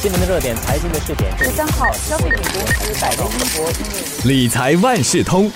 [0.00, 1.36] 新闻的热点，财经的试点。
[1.36, 5.50] 十三号，消费品公司百威英博理财万事通，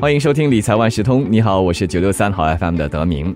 [0.00, 1.24] 欢迎收听理财万事通。
[1.30, 3.32] 你好，我是九六三号 FM 的德明。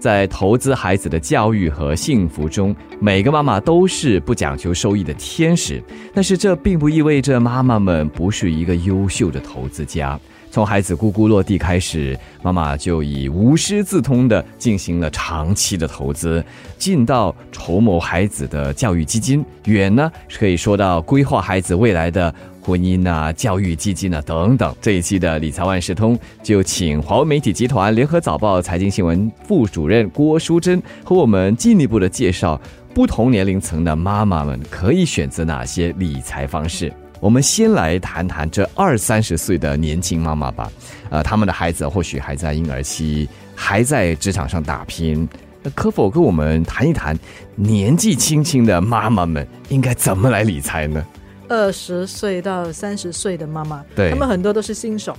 [0.00, 5.80] 在投资孩子的教育和幸福中，每个妈妈都是不讲求收益的天使。
[6.12, 10.18] 但是这并不意味着妈妈们不是一个优秀的投资家。
[10.56, 16.42] 从孩子咕咕落地开始，妈妈就以无师自通的进行了长期的投资，
[16.78, 24.74] 近到筹谋孩子的教育基金，远呢可以说到规划孩子未来的婚姻啊、教育基金啊等等。
[24.80, 32.58] 这一期的理财万事通就请华为媒体集团联合早报财经新闻副主任郭淑珍和我们进一步的介绍，
[32.94, 36.90] 不同年龄层的妈妈们可以选择哪些理财方式。
[37.20, 40.70] 我们先来谈谈这二三十岁的年轻妈妈吧，
[41.10, 45.26] 呃，他们的孩子或许还在婴儿期，还在职场上打拼，
[45.74, 47.18] 可否跟我们谈一谈
[47.54, 51.04] 年纪轻轻的妈妈们应该怎么来理财呢？
[51.48, 55.16] 二十岁到三十岁的妈妈，对，他们很多都是新手，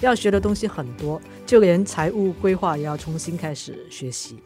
[0.00, 4.38] 要学的东西很多，就连财务规划也要重新开始学习，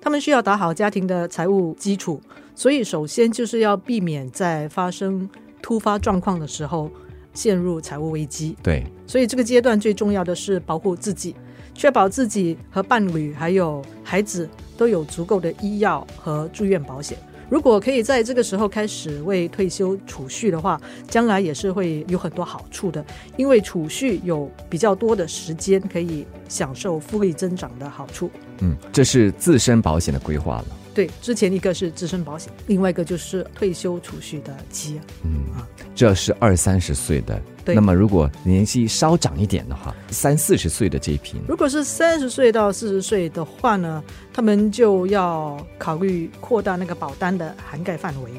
[0.00, 2.20] 他们需要打好家庭的财务基础，
[2.54, 5.26] 所以首先就是要避免在发生。
[5.62, 6.90] 突发状况的时候，
[7.32, 8.56] 陷入财务危机。
[8.62, 11.34] 对，所以这个阶段最重要的是保护自己，
[11.74, 17.16] 确保自己和伴侣还有孩子都有足够的医药和住院保险。
[17.48, 23.04] 如果可以在这个时候开始为退休储蓄的话，将来也是会有很多好处的，
[23.36, 28.30] 因为储蓄有比较多的时间可以享受复利增长的好处。
[28.60, 30.66] 嗯，这是自身保险的规划了。
[30.92, 37.40] 对，之前一个是自身保险，另外一个就是退休储蓄的基嗯啊，这是二三十岁的。
[37.64, 37.74] 对。
[37.74, 44.02] 那么如果年纪稍长一点的话，三四十岁的这一批，如果是三十岁到四十岁的话呢，
[44.32, 48.30] 他们就要考虑扩大那个保单的涵盖范围，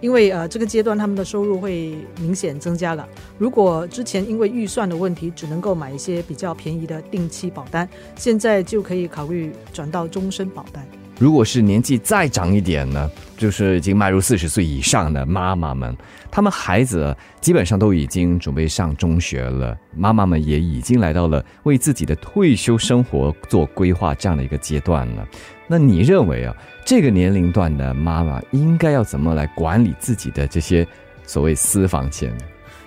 [0.00, 3.08] 因为呃这个阶段他们的收入会明显增加了。
[3.38, 10.86] 如果之前因为预算的问题只能够买一些比较便宜的定期保单，现在就可以考虑转到终身保单。
[11.18, 15.96] 如果是年纪再长一点呢，就是已经迈入四十岁以上的妈妈们，
[16.30, 25.26] 他们孩子基本上都已经准备上中学了，妈妈们也已经来到了为自己的退休生活做规划这样的一个阶段了。
[25.66, 26.54] 那你认为啊，
[26.86, 30.86] 这个年龄段的妈妈应该要怎么来管理自己的这些
[31.26, 32.32] 所谓私房钱？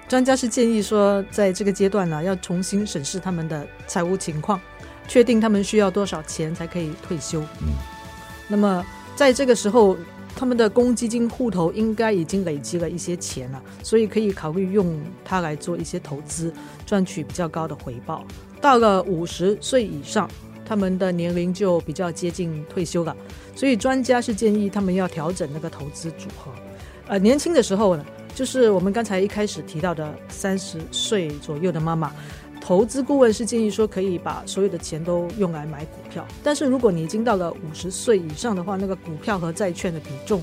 [0.07, 4.57] 专家是建议说，在这个阶段呢，要重新审视他们的财务情况，
[5.05, 7.41] 确定他们需要多少钱才可以退休。
[7.59, 8.00] 嗯。
[8.51, 8.85] 那么，
[9.15, 9.95] 在这个时候，
[10.35, 16.53] 他们的公积金户头应该已经累积了一些钱了，所以可以考虑用它来做一些投资，
[16.85, 18.25] 赚取比较高的回报。
[18.59, 20.29] 到了五十岁以上，
[20.65, 23.15] 他们的年龄就比较接近退休了，
[23.55, 26.51] 所以专家是建议他们要调整那个投资组合。
[27.07, 32.11] 呃，年轻的时候呢，就是我们刚才一开始提到的三十岁左右的妈妈。
[32.61, 36.25] 投资顾问是建议说，可以把所有的钱都用来买股票。
[36.43, 40.41] 但是如果你已经到了五十岁以上的话，那个股票和债券的比重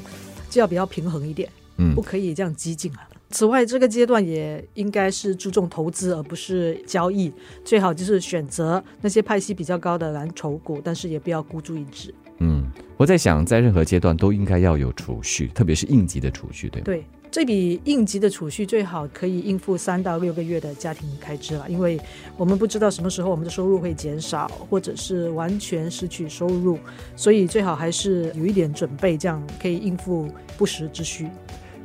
[0.51, 3.09] 就要比较平衡一点，嗯，不可以这样激进啊。
[3.31, 7.33] 此外，这个阶段也应该是注重投资而不是交易，
[7.65, 12.13] 最好就是选择那些派息比较高的蓝筹股，但是也不要孤注一掷。
[12.41, 12.65] 嗯，
[12.97, 17.05] 我在想，在任何阶段都应该要有储蓄，特别是应急的储蓄，对对。
[17.31, 22.01] 这笔应急的储蓄最好可以应付三到六个月的家庭开支了，因为
[22.37, 26.79] 我们不知道什么时候我们的收入会减少，或者是完全失去收入，
[27.15, 31.29] 所以最好还是有一点准备，这样可以应付不时之需。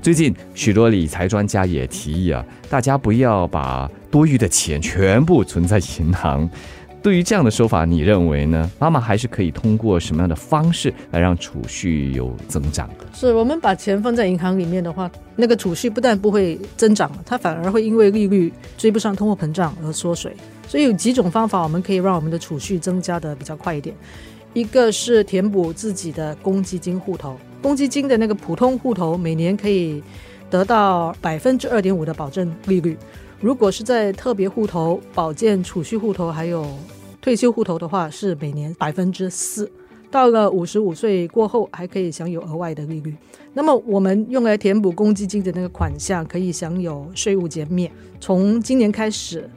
[0.01, 6.49] 最近许多理财专家也提议啊，大家不要把多余的钱全部存在银行。
[7.03, 8.71] 对于这样的说法，你认为呢？
[8.79, 12.89] 妈妈还是可以通过什么样的方式来让储蓄有增长？
[13.13, 20.33] 是我们把钱放在银行里面的话，那个储蓄不但不会增长，它反而会因为利率追不上通货膨胀而缩水。
[20.65, 23.93] 所以有几种方法，我们可以让我们的储蓄增加的比较快一点。
[24.53, 30.01] 一个是填补自己的公积金户头，公积金的那个普通户头每年可以
[30.49, 32.97] 得到百分之二点五的保证利率。
[33.41, 36.65] 如果是在特别户头、保健储蓄户头还有
[37.23, 39.71] 退休户头的话，是每年百分之四。
[40.11, 43.15] 到了五十五岁过后，还可以享有额外的利率。
[43.53, 47.89] 那么，我们用来填补公积金的那个款项，可以享有税务减免。
[48.19, 49.49] 从今年开始，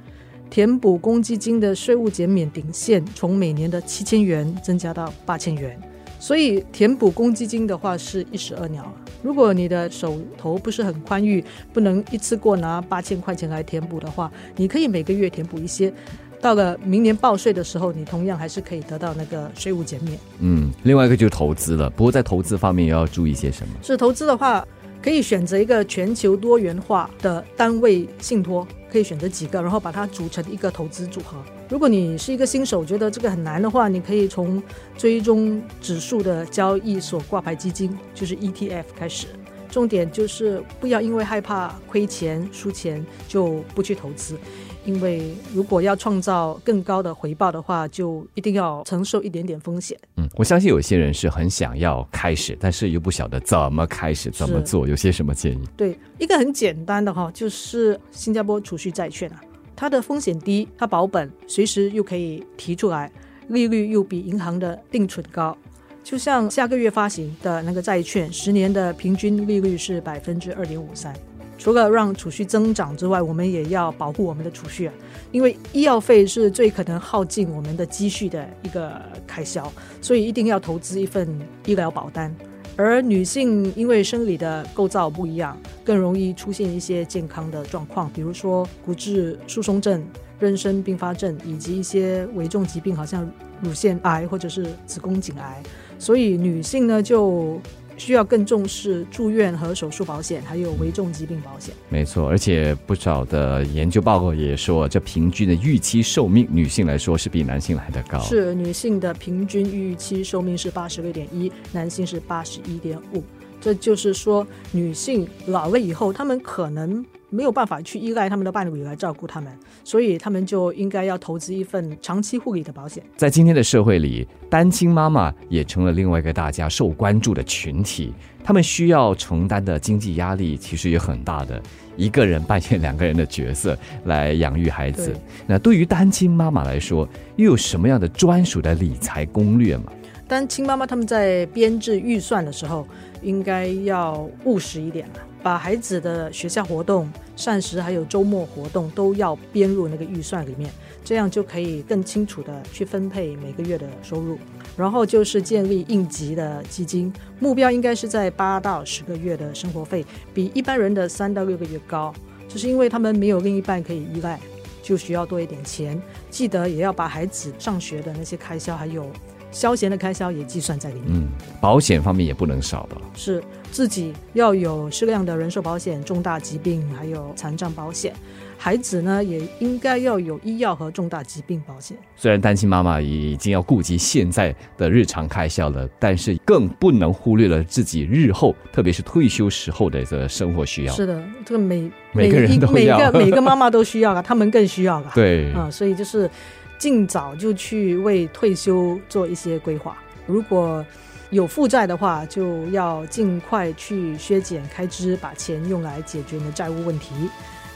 [0.48, 5.76] 填补公积金的税务减免顶线从每年的七千元增加到八千元。
[6.20, 8.90] 所以，填补公积金的话是一石二鸟。
[9.22, 15.92] 如果你的手头不是很宽裕，不能一次过拿八千块钱来填补的话，你可以每个月填补一些，
[16.40, 20.18] 到了明年报税的时候，你同样还是可以得到那个税务减免。
[20.40, 23.74] 嗯，另外一个就是投资了，不过在投资方面也要注意些什么？
[23.82, 24.66] 是投资的话，
[25.02, 31.36] 可以选择一个全球多元化的单位信托，可以选择几个，然后把它组成一个投资组合。
[31.68, 34.62] 如果你是一个新手，觉得这个很难的话，你可以从
[34.96, 39.26] 追踪指数的交易所挂牌基金，就是 ETF 开始。
[39.70, 44.36] 重点就是不要因为害怕亏钱输钱就不去投资，
[44.84, 49.98] 因为如果要创造更高的回报的话，就一定要承受一点点风险。
[50.16, 55.60] 嗯，我相信有些人是很想要开始，但是又不晓得怎么开始、怎么做，有些什么建议？
[55.76, 59.40] 对，一个很简单的哈，就是新加坡储蓄债券啊，
[59.74, 63.10] 它的风险低，它保本，随时又可以提出来，
[63.48, 65.56] 利率又比银行的定存高。
[66.06, 71.12] 就像下个月发行的那个债券，十年的平均利率是百分之二点五三。
[71.58, 74.94] 除了让储蓄增长之外，我们也要保护我们的储蓄啊，
[75.32, 79.68] 因为医药费是最可能耗尽我们的积蓄的一个开销，
[80.00, 81.28] 所以一定要投资一份
[81.64, 82.32] 医疗保单。
[82.76, 90.06] 而女性因为生理的构造不一样，更容易出现一些健康的状况，比如说骨质疏松症。
[90.38, 93.26] 妊娠并发症以及一些危重疾病，好像
[93.62, 95.62] 乳腺癌或者是子宫颈癌，
[95.98, 97.60] 所以女性呢就
[97.96, 101.74] 需要更重视住院和手术保险，还有危重疾病保险。
[101.88, 108.18] 没错，而且不少的研究报告也说，这平均的预期寿命，女性来说是比男性来的高。
[108.20, 113.22] 是女性的平均预期寿命是八十六点一，男性是八十一点五。
[113.60, 117.04] 这就是说，女性老了以后，她们可能。
[117.30, 119.52] 没有办法去依赖他们的伴侣来照顾他们，
[119.82, 123.02] 所以他们就应该要投资一份长期护理的保险。
[123.16, 128.14] 在今天的社会里，单亲妈妈也成了另外一个大家受关注的群体，
[128.44, 131.60] 他们需要承担的经济压力其实也很大的。
[131.96, 135.14] 一个人扮演两个人的角色来养育孩子，
[135.46, 139.84] 那对于单亲妈妈来说，又有什么样的专属的理财攻略吗？
[140.28, 142.86] 单亲妈妈他们在编制预算的时候，
[143.22, 145.14] 应该要务实一点了。
[145.46, 150.68] 把孩子的学校活动、膳食还有周末活动都要编入那个预算里面，
[151.04, 154.40] 这样就可以更清楚的去分配每个月的收入。
[154.76, 160.04] 然后就是建立应急的基金，目标应该是在八到十个月的生活费，
[160.34, 162.12] 比一般人的三到六个月高。
[162.48, 164.40] 就是因为他们没有另一半可以依赖，
[164.82, 166.02] 就需要多一点钱。
[166.28, 169.08] 记得也要把孩子上学的那些开销还有。
[169.56, 171.04] 消闲的开销也计算在里面。
[171.08, 171.28] 嗯，
[171.62, 172.98] 保险方面也不能少吧。
[173.14, 173.42] 是
[173.72, 178.12] 自己要有适量的人寿保险、重大疾病还有残障保险。
[178.58, 181.96] 孩子呢，也应该要有医药和重大疾病保险。
[182.16, 190.92] 虽然单亲妈妈已经要顾及现在的日常开销了，但是更不能忽略了自己日后，特别是退休时候的这个生活需要。
[190.92, 195.12] 是的，这个每每个人都每个每个妈妈都需要啊，他们更需要啊。
[195.16, 196.30] 对啊，所以就是。
[196.78, 199.96] 尽早就去为退休做一些规划。
[200.26, 200.84] 如果
[201.30, 207.14] 有负债的话，就要尽快去削减开支，把钱用来解决你的债务问题。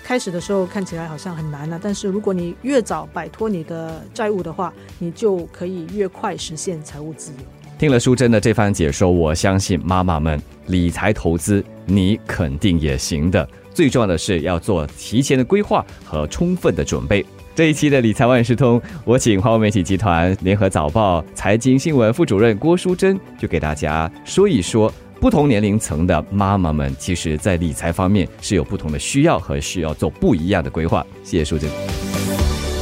[0.02, 7.38] 开始的时候看起来好像很难呢，但是如果你越早摆脱你的债务的话，你就可以越快实现财务自由。
[7.78, 13.48] 听了淑珍的这番解说，我相信妈妈们理财投资，你肯定也行的。
[13.72, 17.24] 最重要的是要做提前的规划和充分的准备。
[17.60, 24.90] 这一期的理财万事通，我请华为媒体集团联合早报财经新闻副主任郭淑珍，就给大家说一说，
[25.20, 31.06] 不同年龄层的妈妈们，其实在理财方面是有不同的需要和需要做不一样的规划。
[31.22, 31.68] 谢谢淑珍。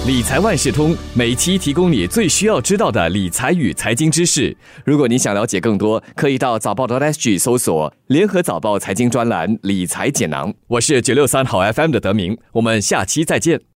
[0.06, 4.56] 理财万事通每期提供你最需要知道的理财与财经知识。
[4.84, 10.54] 如果你想了解更多，可以到早报的 SG 搜索联合早报财经专栏理财简囊。
[10.68, 13.60] 我是九六三好 FM 的德明，我们下期再见。